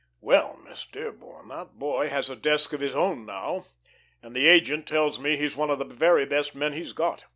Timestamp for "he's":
5.37-5.55, 6.73-6.91